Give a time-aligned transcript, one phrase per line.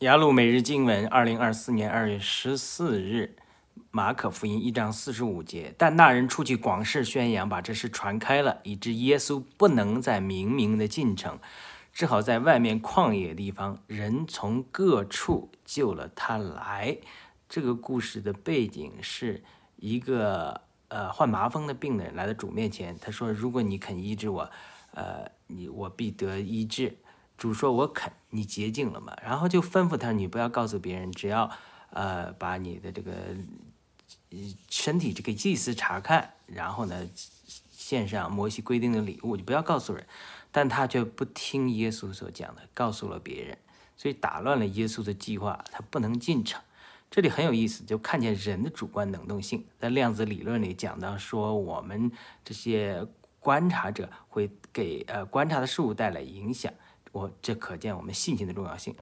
[0.00, 3.34] 雅鲁每日经文，二零二四年二月十四日，
[3.90, 5.74] 马可福音一章四十五节。
[5.78, 11.38] 但那人出去广示宣扬，把这事传开了，以致耶稣不能再明明的进城，
[11.94, 16.98] 只好在外面旷野地方，人从各处救了他来。
[17.48, 19.42] 这个故事的背景是
[19.76, 24.50] 一个呃患麻风的病人来到主面前，他说：“如果你肯医治我，
[24.90, 26.98] 呃，你我必得医治。”
[27.36, 31.50] 主说：“我肯，你洁净了嘛？”然后就吩咐他：“你不要告诉别人，只要，
[31.90, 33.12] 呃，把你的这个
[34.70, 37.06] 身体这个祭司查看，然后呢，
[37.70, 40.06] 献上摩西规定的礼物，就不要告诉人。”
[40.50, 43.58] 但他却不听耶稣所讲的，告诉了别人，
[43.94, 46.58] 所以打乱了耶稣的计划，他不能进城。
[47.10, 49.66] 这里很有意思，就看见人的主观能动性。
[49.78, 52.10] 在量子理论里讲到说，我们
[52.42, 53.06] 这些
[53.38, 56.72] 观察者会给呃观察的事物带来影响。
[57.16, 58.94] 我这可见我们信心的重要性。